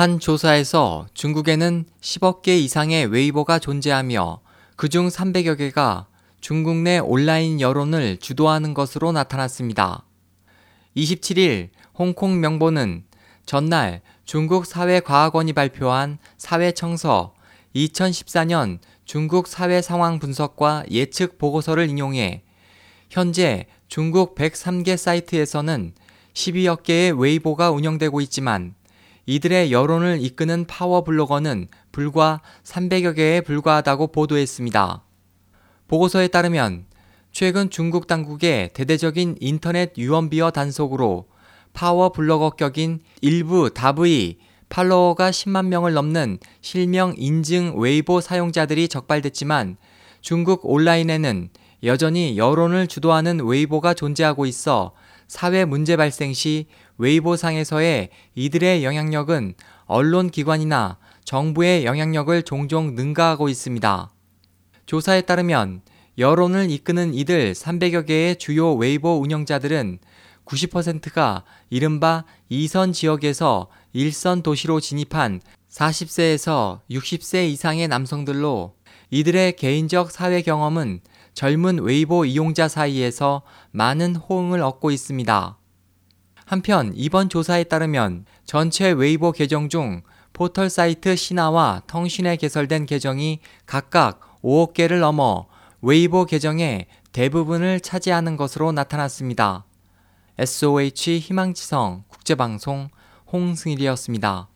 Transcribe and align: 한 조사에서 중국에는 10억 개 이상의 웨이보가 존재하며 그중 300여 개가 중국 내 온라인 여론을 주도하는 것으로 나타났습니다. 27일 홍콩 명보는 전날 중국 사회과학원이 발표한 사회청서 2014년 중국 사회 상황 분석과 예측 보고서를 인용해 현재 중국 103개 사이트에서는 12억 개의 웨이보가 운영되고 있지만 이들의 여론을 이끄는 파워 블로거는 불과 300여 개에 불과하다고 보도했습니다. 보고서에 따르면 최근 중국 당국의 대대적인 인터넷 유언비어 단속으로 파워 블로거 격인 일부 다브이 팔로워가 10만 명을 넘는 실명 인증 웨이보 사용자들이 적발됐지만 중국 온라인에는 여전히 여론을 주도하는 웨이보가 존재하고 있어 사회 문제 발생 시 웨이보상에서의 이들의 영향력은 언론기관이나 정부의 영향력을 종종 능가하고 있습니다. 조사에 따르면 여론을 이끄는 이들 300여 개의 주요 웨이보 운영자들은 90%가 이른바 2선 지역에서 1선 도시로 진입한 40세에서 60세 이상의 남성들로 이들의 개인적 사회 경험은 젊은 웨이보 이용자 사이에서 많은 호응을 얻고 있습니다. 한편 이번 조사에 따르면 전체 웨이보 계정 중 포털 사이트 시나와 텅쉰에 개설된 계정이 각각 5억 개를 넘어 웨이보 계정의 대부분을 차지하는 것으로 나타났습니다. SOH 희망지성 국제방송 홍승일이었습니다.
한 0.00 0.18
조사에서 0.18 1.06
중국에는 1.12 1.84
10억 2.00 2.40
개 2.40 2.56
이상의 2.56 3.04
웨이보가 3.08 3.58
존재하며 3.58 4.40
그중 4.76 5.08
300여 5.08 5.58
개가 5.58 6.06
중국 6.40 6.76
내 6.76 6.96
온라인 6.96 7.60
여론을 7.60 8.16
주도하는 8.16 8.72
것으로 8.72 9.12
나타났습니다. 9.12 10.06
27일 10.96 11.68
홍콩 11.98 12.40
명보는 12.40 13.04
전날 13.44 14.00
중국 14.24 14.64
사회과학원이 14.64 15.52
발표한 15.52 16.16
사회청서 16.38 17.34
2014년 17.76 18.78
중국 19.04 19.48
사회 19.48 19.82
상황 19.82 20.18
분석과 20.18 20.84
예측 20.90 21.36
보고서를 21.36 21.90
인용해 21.90 22.42
현재 23.10 23.66
중국 23.88 24.34
103개 24.34 24.96
사이트에서는 24.96 25.92
12억 26.32 26.84
개의 26.84 27.12
웨이보가 27.12 27.70
운영되고 27.70 28.22
있지만 28.22 28.79
이들의 29.26 29.72
여론을 29.72 30.18
이끄는 30.20 30.66
파워 30.66 31.04
블로거는 31.04 31.68
불과 31.92 32.40
300여 32.64 33.14
개에 33.14 33.40
불과하다고 33.40 34.08
보도했습니다. 34.08 35.02
보고서에 35.88 36.28
따르면 36.28 36.86
최근 37.32 37.70
중국 37.70 38.06
당국의 38.06 38.70
대대적인 38.74 39.36
인터넷 39.40 39.92
유언비어 39.96 40.50
단속으로 40.50 41.26
파워 41.72 42.10
블로거 42.10 42.50
격인 42.50 43.00
일부 43.20 43.70
다브이 43.72 44.38
팔로워가 44.68 45.30
10만 45.30 45.66
명을 45.66 45.92
넘는 45.92 46.38
실명 46.60 47.14
인증 47.16 47.74
웨이보 47.76 48.20
사용자들이 48.20 48.88
적발됐지만 48.88 49.76
중국 50.20 50.60
온라인에는 50.64 51.50
여전히 51.82 52.36
여론을 52.36 52.86
주도하는 52.86 53.40
웨이보가 53.40 53.94
존재하고 53.94 54.46
있어 54.46 54.92
사회 55.30 55.64
문제 55.64 55.96
발생 55.96 56.32
시 56.32 56.66
웨이보상에서의 56.98 58.08
이들의 58.34 58.82
영향력은 58.82 59.54
언론기관이나 59.84 60.98
정부의 61.24 61.84
영향력을 61.84 62.42
종종 62.42 62.96
능가하고 62.96 63.48
있습니다. 63.48 64.12
조사에 64.86 65.20
따르면 65.20 65.82
여론을 66.18 66.68
이끄는 66.72 67.14
이들 67.14 67.52
300여 67.52 68.06
개의 68.06 68.40
주요 68.40 68.74
웨이보 68.74 69.20
운영자들은 69.20 70.00
90%가 70.46 71.44
이른바 71.70 72.24
2선 72.50 72.92
지역에서 72.92 73.68
1선 73.94 74.42
도시로 74.42 74.80
진입한 74.80 75.40
40세에서 75.70 76.80
60세 76.90 77.48
이상의 77.48 77.86
남성들로 77.86 78.74
이들의 79.10 79.54
개인적 79.54 80.10
사회 80.10 80.42
경험은 80.42 81.02
젊은 81.34 81.80
웨이보 81.80 82.24
이용자 82.24 82.68
사이에서 82.68 83.42
많은 83.70 84.16
호응을 84.16 84.62
얻고 84.62 84.90
있습니다. 84.90 85.56
한편 86.44 86.92
이번 86.94 87.28
조사에 87.28 87.64
따르면 87.64 88.24
전체 88.44 88.90
웨이보 88.90 89.32
계정 89.32 89.68
중 89.68 90.02
포털 90.32 90.70
사이트 90.70 91.14
시나와 91.16 91.82
텅쉰에 91.86 92.36
개설된 92.36 92.86
계정이 92.86 93.40
각각 93.66 94.40
5억 94.42 94.72
개를 94.72 95.00
넘어 95.00 95.46
웨이보 95.82 96.26
계정의 96.26 96.86
대부분을 97.12 97.80
차지하는 97.80 98.36
것으로 98.36 98.72
나타났습니다. 98.72 99.64
SOH 100.38 101.18
희망지성 101.18 102.04
국제방송 102.08 102.88
홍승일이었습니다. 103.32 104.48